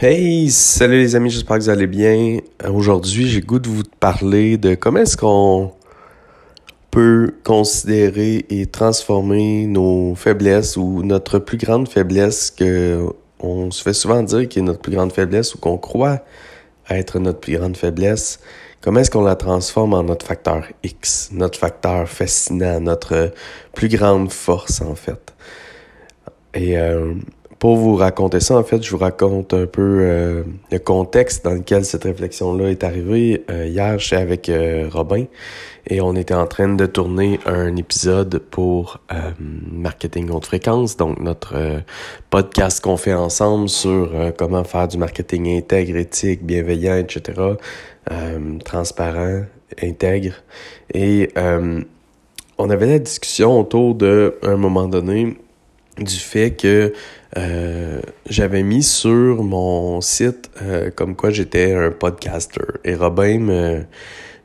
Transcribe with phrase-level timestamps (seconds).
[0.00, 2.38] Hey, salut les amis, j'espère que vous allez bien.
[2.72, 5.72] Aujourd'hui, j'ai goût de vous parler de comment est-ce qu'on
[6.92, 13.08] peut considérer et transformer nos faiblesses ou notre plus grande faiblesse que
[13.40, 16.20] on se fait souvent dire qui est notre plus grande faiblesse ou qu'on croit
[16.88, 18.38] être notre plus grande faiblesse.
[18.80, 23.32] Comment est-ce qu'on la transforme en notre facteur X, notre facteur fascinant, notre
[23.74, 25.34] plus grande force en fait.
[26.54, 27.14] Et euh,
[27.58, 31.54] pour vous raconter ça, en fait, je vous raconte un peu euh, le contexte dans
[31.54, 33.44] lequel cette réflexion-là est arrivée.
[33.50, 35.24] Euh, hier, j'étais avec euh, Robin
[35.88, 39.00] et on était en train de tourner un épisode pour
[39.40, 41.54] Marketing Haute Fréquence, donc notre
[42.28, 47.40] podcast qu'on fait ensemble sur comment faire du marketing intègre, éthique, bienveillant, etc.,
[48.66, 49.44] transparent,
[49.82, 50.34] intègre.
[50.92, 51.30] Et
[52.58, 55.38] on avait la discussion autour de, un moment donné,
[55.98, 56.92] du fait que
[57.36, 62.60] euh, j'avais mis sur mon site euh, comme quoi j'étais un podcaster.
[62.84, 63.84] Et Robin me,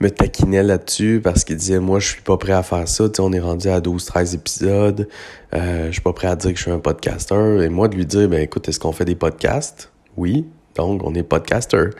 [0.00, 3.08] me taquinait là-dessus parce qu'il disait moi je suis pas prêt à faire ça.
[3.08, 5.08] Tu sais, on est rendu à 12-13 épisodes.
[5.54, 7.62] Euh, je suis pas prêt à dire que je suis un podcaster.
[7.62, 9.92] Et moi de lui dire ben écoute, est-ce qu'on fait des podcasts?
[10.16, 10.46] Oui.
[10.76, 11.90] Donc, on est podcaster.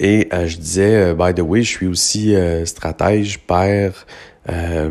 [0.00, 4.06] Et euh, je disais, by the way, je suis aussi stratège, père,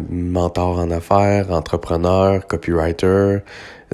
[0.09, 3.39] mentor en affaires, entrepreneur, copywriter.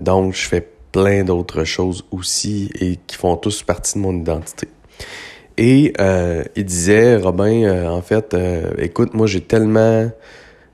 [0.02, 4.68] Donc, je fais plein d'autres choses aussi et qui font tous partie de mon identité.
[5.58, 10.09] Et euh, il disait, Robin, euh, en fait, euh, écoute, moi j'ai tellement...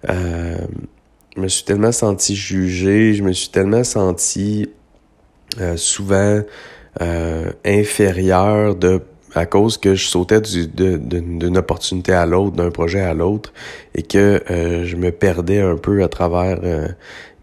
[0.07, 4.69] je me suis tellement senti jugé, je me suis tellement senti
[5.75, 6.41] souvent
[7.65, 9.01] inférieur de
[9.35, 13.53] à cause que je sautais d'une opportunité à l'autre, d'un projet à l'autre,
[13.93, 16.59] et que je me perdais un peu à travers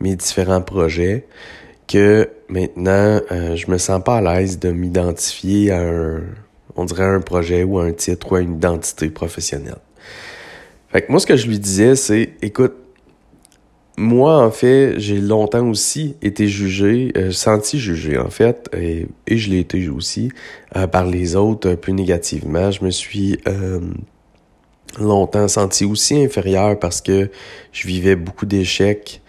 [0.01, 1.27] mes différents projets
[1.87, 6.23] que maintenant, euh, je me sens pas à l'aise de m'identifier à un,
[6.77, 9.79] on dirait un projet ou un titre ou à une identité professionnelle.
[10.91, 12.75] Fait que moi, ce que je lui disais, c'est, écoute,
[13.97, 19.37] moi, en fait, j'ai longtemps aussi été jugé, euh, senti jugé, en fait, et, et
[19.39, 20.31] je l'ai été aussi
[20.77, 22.71] euh, par les autres euh, plus négativement.
[22.71, 23.39] Je me suis
[24.99, 27.31] longtemps senti aussi inférieur parce que
[27.73, 29.23] je vivais beaucoup d'échecs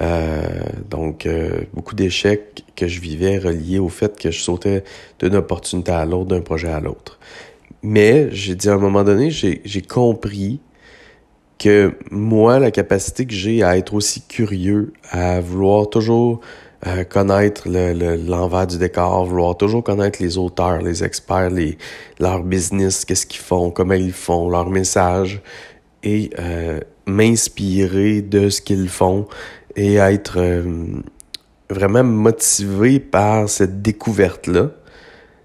[0.00, 0.42] euh,
[0.88, 4.84] donc, euh, beaucoup d'échecs que je vivais reliés au fait que je sautais
[5.18, 7.18] d'une opportunité à l'autre, d'un projet à l'autre.
[7.82, 10.60] Mais j'ai dit à un moment donné, j'ai compris
[11.58, 16.40] que moi, la capacité que j'ai à être aussi curieux, à vouloir toujours
[16.86, 21.76] euh, connaître l'envers le, du décor, vouloir toujours connaître les auteurs, les experts, les,
[22.20, 25.42] leur business, qu'est-ce qu'ils font, comment ils font, leur message,
[26.04, 29.26] et euh, m'inspirer de ce qu'ils font
[29.74, 30.62] et être euh,
[31.68, 34.70] vraiment motivé par cette découverte-là.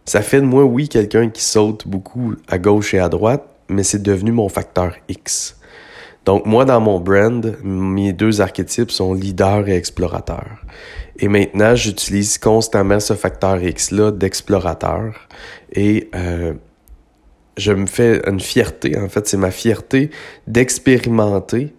[0.05, 3.83] Ça fait de moi, oui, quelqu'un qui saute beaucoup à gauche et à droite, mais
[3.83, 5.57] c'est devenu mon facteur X.
[6.25, 10.45] Donc moi, dans mon brand, mes deux archétypes sont leader et explorateur.
[11.19, 15.13] Et maintenant, j'utilise constamment ce facteur X-là d'explorateur.
[15.73, 16.53] Et euh,
[17.57, 20.09] je me fais une fierté, en fait, c'est ma fierté
[20.47, 21.73] d'expérimenter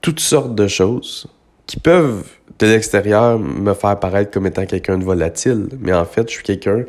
[0.00, 1.28] toutes sortes de choses
[1.66, 2.24] qui peuvent
[2.58, 6.42] de l'extérieur me faire paraître comme étant quelqu'un de volatile, mais en fait, je suis
[6.42, 6.84] quelqu'un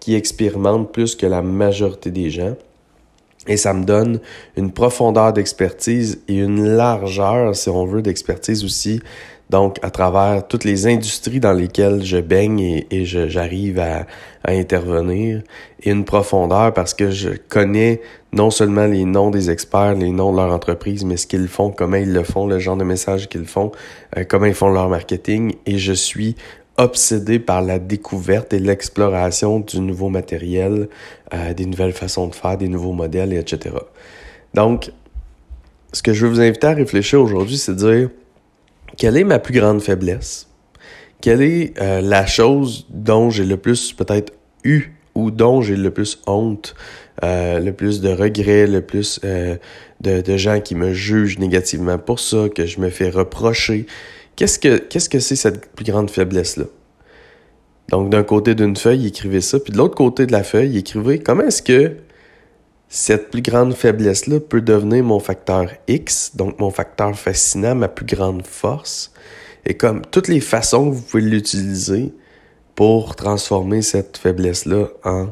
[0.00, 2.56] qui expérimente plus que la majorité des gens.
[3.46, 4.20] Et ça me donne
[4.56, 9.00] une profondeur d'expertise et une largeur, si on veut, d'expertise aussi
[9.50, 14.06] donc, à travers toutes les industries dans lesquelles je baigne et, et j'arrive à,
[14.46, 15.42] intervenir,
[15.82, 20.32] et une profondeur parce que je connais non seulement les noms des experts, les noms
[20.32, 23.28] de leur entreprise, mais ce qu'ils font, comment ils le font, le genre de message
[23.28, 23.70] qu'ils font,
[24.18, 26.36] euh, comment ils font leur marketing, et je suis
[26.76, 30.88] obsédé par la découverte et l'exploration du nouveau matériel,
[31.32, 33.76] euh, des nouvelles façons de faire, des nouveaux modèles, etc.
[34.54, 34.90] Donc,
[35.92, 38.10] ce que je veux vous inviter à réfléchir aujourd'hui, c'est de dire,
[38.96, 40.48] quelle est ma plus grande faiblesse?
[41.20, 44.32] Quelle est euh, la chose dont j'ai le plus peut-être
[44.64, 46.74] eu ou dont j'ai le plus honte,
[47.22, 49.56] euh, le plus de regrets, le plus euh,
[50.00, 53.86] de, de, gens qui me jugent négativement pour ça, que je me fais reprocher.
[54.34, 56.64] Qu'est-ce que qu'est-ce que c'est cette plus grande faiblesse-là?
[57.90, 61.18] Donc, d'un côté d'une feuille, écrivez ça, puis de l'autre côté de la feuille, écrivez
[61.18, 61.96] comment est-ce que
[62.88, 68.06] cette plus grande faiblesse-là peut devenir mon facteur X, donc mon facteur fascinant, ma plus
[68.06, 69.12] grande force?
[69.66, 72.12] Et comme toutes les façons que vous pouvez l'utiliser
[72.74, 75.28] pour transformer cette faiblesse-là en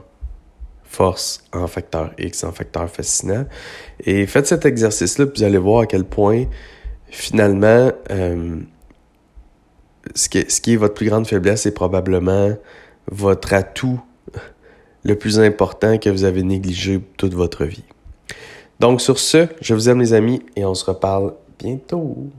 [0.93, 3.47] force, en facteur X, en facteur fascinant.
[4.05, 6.45] Et faites cet exercice-là, puis vous allez voir à quel point,
[7.09, 8.61] finalement, euh,
[10.15, 12.55] ce, qui est, ce qui est votre plus grande faiblesse est probablement
[13.11, 14.01] votre atout
[15.05, 17.85] le plus important que vous avez négligé toute votre vie.
[18.79, 22.31] Donc sur ce, je vous aime les amis et on se reparle bientôt.